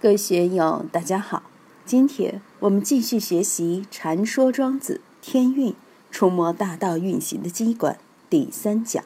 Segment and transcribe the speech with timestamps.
[0.00, 1.42] 各位学友，大家好。
[1.84, 5.72] 今天我们继续学习《禅说庄子天运》，
[6.12, 7.98] 触摸大道运行的机关
[8.30, 9.02] 第三讲：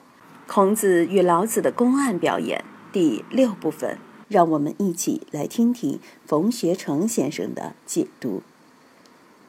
[0.47, 3.97] 孔子与老子的公案表演第六部分。
[4.29, 8.43] 让我们一起来听听冯学成先生的解读。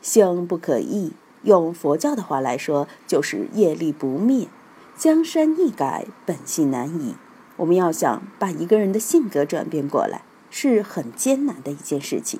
[0.01, 4.47] 性不可移，用佛教的话来说，就是业力不灭。
[4.95, 7.15] 江山易改，本性难移。
[7.57, 10.21] 我们要想把一个人的性格转变过来。
[10.55, 12.39] 是很艰难的一件事情。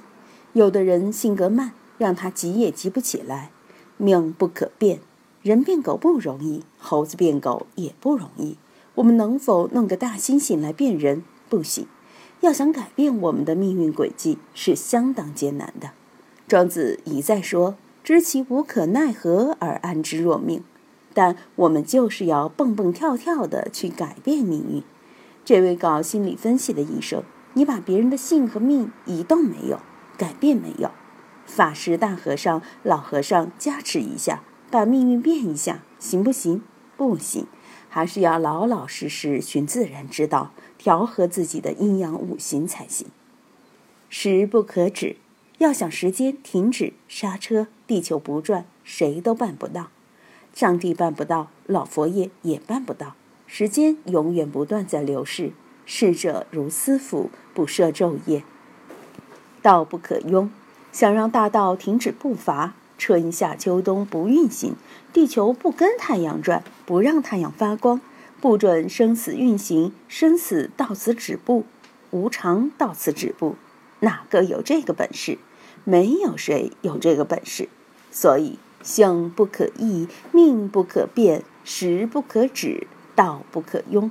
[0.54, 3.50] 有的人性格慢，让他急也急不起来。
[3.98, 5.00] 命不可变，
[5.42, 8.58] 人变狗不容易，猴子变狗也不容易。
[8.94, 11.24] 我们能否弄个大猩猩来变人？
[11.50, 11.88] 不行。
[12.42, 15.90] 要想改变我们的命运轨迹，是相当艰难的。
[16.48, 20.64] 庄子一再说：“知其无可奈何而安之若命。”
[21.16, 24.84] 但我们就是要蹦蹦跳跳的去改变命运。
[25.44, 27.24] 这位搞心理分析的医生。
[27.54, 29.80] 你把别人的性和命移动没有，
[30.18, 30.92] 改变没有？
[31.46, 36.62] 法师大和尚、老和尚加持一下，把命运变一下，行不行？
[36.96, 37.48] 不行，
[37.90, 43.08] 还是要老老实实寻自然之道，调和自己的阴阳五行才行。
[44.10, 45.18] 时不可止，
[45.58, 49.90] 要想时间停止刹车，地球不转，谁都办不到。
[50.54, 53.16] 上帝办不到，老佛爷也办不到。
[53.48, 55.52] 时间永远不断在流逝。
[55.86, 58.44] 逝者如斯夫，不设昼夜。
[59.62, 60.50] 道不可庸，
[60.92, 64.76] 想让大道停止步伐，春夏秋冬不运行，
[65.12, 68.02] 地球不跟太阳转，不让太阳发光，
[68.42, 71.66] 不准生死运行，生死到此止步，
[72.12, 73.56] 无常到此止步，
[74.02, 75.38] 哪个有这个本事？
[75.86, 77.70] 没有谁有这个本事。
[78.12, 84.10] 所以，性不可易，命不可变，时不可止，道不可庸。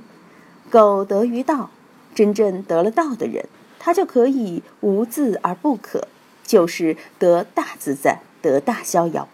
[0.73, 1.69] 苟得于道，
[2.15, 3.45] 真正得了道的人，
[3.77, 6.07] 他就可以无自而不可，
[6.43, 9.27] 就是得大自在，得大逍遥，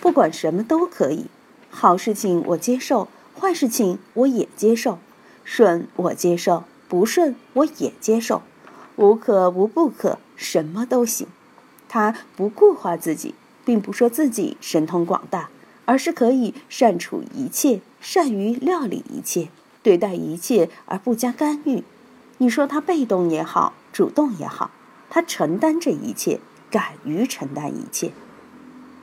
[0.00, 1.26] 不管什么都可以。
[1.68, 3.08] 好事情我接受，
[3.38, 4.98] 坏事情我也接受，
[5.44, 8.40] 顺我接受，不顺我也接受，
[8.96, 11.26] 无可无不可，什么都行。
[11.90, 13.34] 他不固化自己，
[13.66, 15.50] 并不说自己神通广大，
[15.84, 19.48] 而是可以善处一切，善于料理一切。
[19.86, 21.84] 对待一切而不加干预，
[22.38, 24.72] 你说他被动也好，主动也好，
[25.08, 28.10] 他承担这一切，敢于承担一切。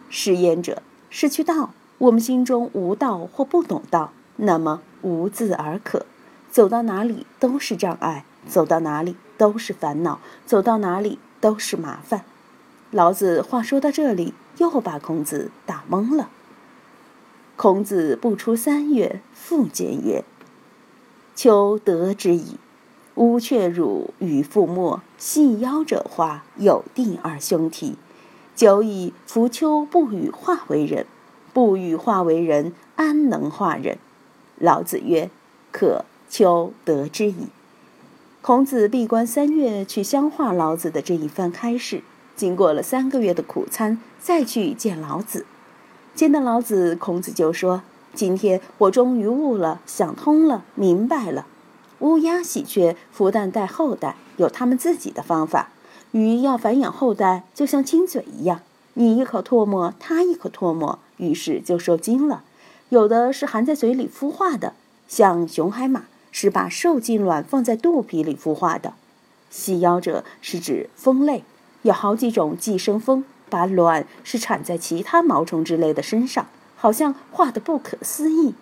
[0.09, 6.05] 失言者失去道，我们心中无道或不懂道，那么无字而可，
[6.51, 12.25] 走到哪里都是障碍，走到哪里都是烦恼，走到哪里都是麻烦。
[12.91, 16.29] 老子话说到这里，又把孔子打懵了。
[17.55, 20.25] 孔子不出三月，复见曰。
[21.35, 22.57] 秋得之矣。
[23.15, 27.95] 乌雀汝与覆没，细腰者化，有地而兄啼。
[28.55, 31.05] 久矣，夫丘不与化为人，
[31.53, 33.97] 不与化为人，安能化人？
[34.57, 35.29] 老子曰
[35.71, 36.05] ：“可。
[36.29, 37.49] 秋得之矣。”
[38.41, 42.01] 孔子闭关三月去乡化老子的这一番开示，
[42.35, 45.45] 经过了三个月的苦餐，再去见老子。
[46.15, 47.83] 见到老子，孔子就说。
[48.13, 51.47] 今天我终于悟了，想通了，明白了。
[51.99, 55.69] 乌鸦、喜鹊孵蛋带后代，有他们自己的方法。
[56.11, 58.61] 鱼要繁衍后代，就像亲嘴一样，
[58.93, 62.43] 你一口唾沫，它一口唾沫，于是就受精了。
[62.89, 64.73] 有的是含在嘴里孵化的，
[65.07, 68.93] 像雄海马是把受精卵放在肚皮里孵化的。
[69.49, 71.43] 细腰者是指蜂类，
[71.81, 76.45] 有好几种寄生蜂，把卵是产在其他毛虫之类的身上。
[76.83, 78.55] 好像画的不可思议，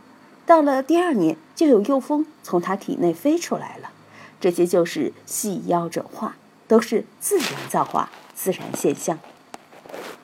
[0.45, 3.89] 到了第二年就有幼蜂从它体内飞出来了。
[4.39, 6.35] 这些就是细腰者化，
[6.67, 9.17] 都是自然造化、自然现象。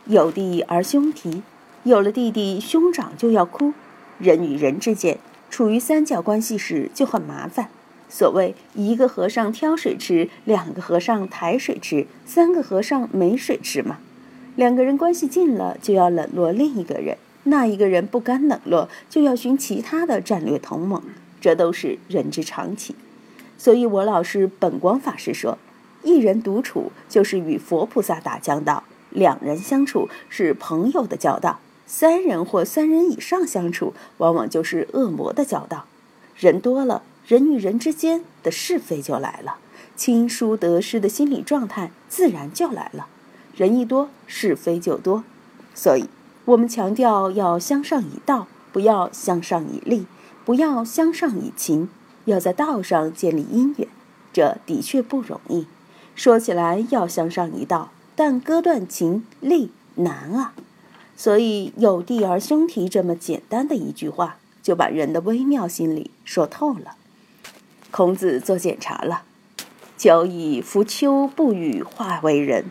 [0.06, 1.42] 有弟而兄啼，
[1.86, 3.74] 有了弟弟，兄长就要哭。
[4.20, 5.18] 人与人之间
[5.50, 7.70] 处于三角关系时就很麻烦。
[8.08, 13.98] 所谓一个和尚挑水吃，两个和尚抬水吃，三个和尚没水吃嘛。
[14.56, 17.18] 两个人关系近了，就要冷落另一个人。
[17.48, 21.02] 那一个人不甘冷落，就要寻其他的战略同盟，
[21.40, 22.96] 这都是人之常情。
[23.58, 25.58] 所以我老师本光法师说，
[26.04, 35.86] 一人独处就是与佛菩萨打交道，两人相处是朋友的交道，三人或三人以上相处，往往就是恶魔的交道。
[36.36, 39.58] 人多了，人与人之间的是非就来了，
[39.96, 43.08] 亲疏得失的心理状态自然就来了。
[43.56, 45.24] 人一多，是非就多，
[45.74, 46.08] 所以。
[46.48, 50.06] 我们强调要相上以道，不要相上以利，
[50.46, 51.90] 不要相上以情，
[52.24, 53.90] 要在道上建立姻缘，
[54.32, 55.68] 这的确不容易。
[56.16, 60.54] 说起来要向上一道，但割断情力难啊。
[61.18, 66.96] 所以有弟而兄弟这么简单的一句话，就把人的微妙心理说透了。
[67.92, 69.24] 孔子做检查了，
[69.98, 72.68] 久以夫丘不与化为人。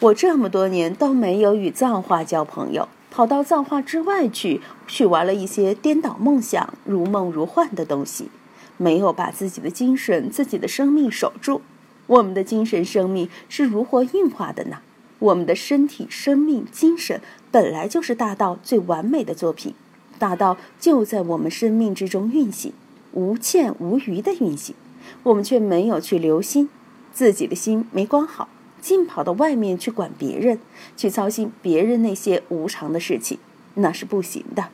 [0.00, 8.30] 我这么多年都没有与造化交朋友，跑到造化之外去，去玩了一些颠倒梦想、如梦如幻的东西，
[8.78, 11.60] 没有把自己的精神、自己的生命守住。
[12.06, 14.78] 我们的精神生命是如何运化的呢？
[15.18, 17.20] 我们的身体、生命、精神
[17.50, 19.74] 本来就是大道最完美的作品，
[20.18, 22.72] 大道就在我们生命之中运行，
[23.12, 24.74] 无欠无余的运行，
[25.22, 26.70] 我们却没有去留心，
[27.12, 28.48] 自己的心没关好，
[28.82, 30.58] 尽跑到外面去管别人，
[30.96, 33.38] 去操心别人那些无常的事情，
[33.76, 34.68] 那是不行的。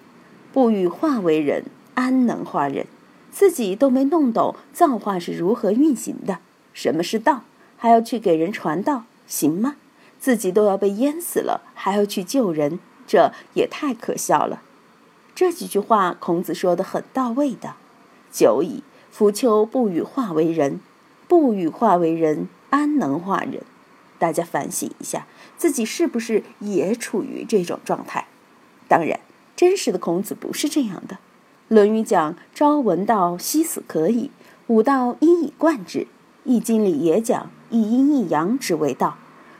[0.52, 2.86] 不与化为人，安能化人？
[3.30, 6.38] 自己都没弄懂造化是如何运行的，
[6.72, 7.42] 什么是道，
[7.76, 9.76] 还要去给人传道，行吗？
[10.18, 14.62] 自己都要被淹死了，还要去救人，这也太可笑了。
[15.34, 17.74] 这几句话，孔子说的很到位的。
[18.32, 18.82] 久矣，
[19.12, 20.80] 夫丘不与化为人，
[21.28, 23.62] 不与化为人，安能化人？
[24.18, 25.26] 大家反省一下，
[25.56, 28.26] 自己是不是也处于这种状态？
[28.88, 29.20] 当然，
[29.54, 31.16] 真实的孔子不是这样的。
[31.68, 34.30] 《论语》讲“朝闻道，夕死可矣”，
[34.68, 36.00] 吾道一以贯之；
[36.44, 39.18] 《易经》里也讲“一阴一阳之谓道”。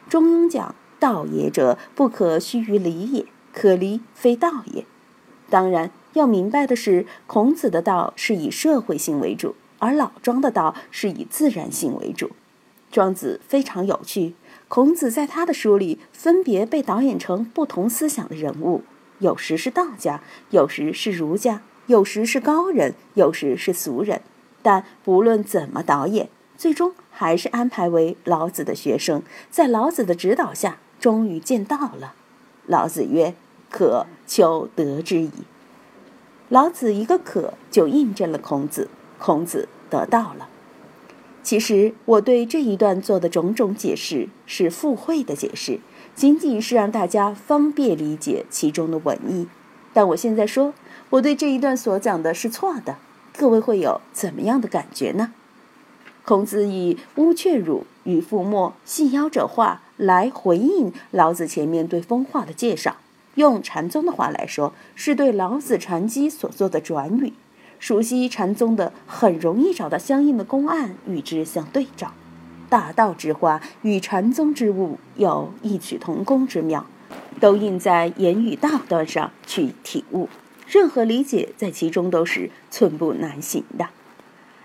[0.08, 4.86] 中庸讲道也者，不可须于离也，可离非道也。
[5.50, 12.30] 当然，要明白的是，孔子的道是以社会性为主，而老庄的道是以自然性为主。
[12.90, 14.34] 庄子非常有趣，
[14.68, 18.82] 孔子在他的书里分别被导演成不同思想的人物，
[19.18, 24.20] 有时是道家，有时是儒家，有时是高人，有时是俗人。
[24.62, 26.28] 但不论怎么导演。
[26.58, 32.14] 最终还是安排为老子的学生，在老子的指导下，终于见到了。
[32.66, 33.36] 老子曰
[33.70, 35.30] ：“可求得之矣。”
[36.50, 38.88] 老子一个“可”就印证了孔子，
[39.20, 40.48] 孔子得到了。
[41.42, 45.80] 其实我对这一段做的种种解释是附会的解释，
[46.14, 49.48] 仅仅是让大家方便理解其中的文意。
[49.94, 50.74] 但我现在说，
[51.10, 52.96] 我对这一段所讲的是错的，
[53.36, 55.32] 各位会有怎么样的感觉呢？
[56.24, 62.96] 孔子以“乌雀汝与父莫，细腰者化”来回应老子前面对风化的介绍。
[63.36, 67.32] 用禅宗的话来说，是对老子禅机所做的转语。
[67.78, 72.12] 熟悉禅宗的，很容易找到相应的公案与之相对照。
[72.68, 76.84] 大道之化与禅宗之物有异曲同工之妙，
[77.40, 80.28] 都应在言语道端上去体悟。
[80.66, 83.88] 任何理解在其中都是寸步难行的。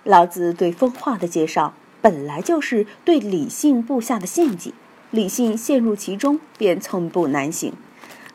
[0.03, 4.73] 老子对风化的介绍，本来就是对理性布下的陷阱，
[5.11, 7.71] 理性陷入其中便寸步难行。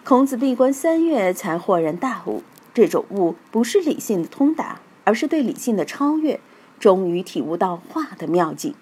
[0.03, 2.43] 孔子闭关三月才豁然大悟，
[2.79, 6.39] 这种悟不是理性的通达，而是对理性的超越，
[6.79, 8.73] 终于体悟到化的妙境。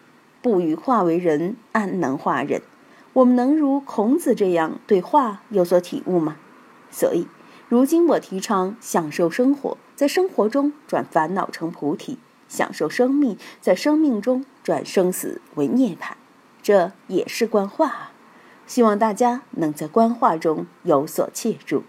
[0.42, 2.60] 不与化为人，安能化人？
[3.14, 6.36] 我们能如孔子这样对化有所体悟吗？
[6.90, 7.26] 所以，
[7.70, 12.18] 如今我提倡享受生活，在生活中转烦恼成菩提。
[12.48, 16.12] 享受生命，在生命中转生死为涅槃，
[16.62, 18.10] 这也是观化。
[18.66, 21.84] 希望大家能在观化中有所切入。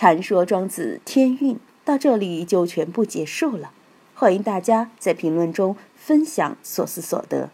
[0.00, 3.72] 禅说庄子天运到这里就全部结束了。
[4.14, 7.50] 欢迎大家在评论中分享所思所得。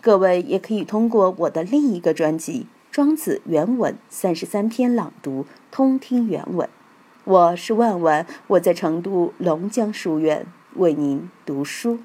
[0.00, 6.68] 各位也可以通过我的另一个专辑《庄子原文三十三篇朗读》通听原文。
[7.22, 10.44] 我是万万，我在成都龙江书院。
[10.74, 12.00] 为您读书。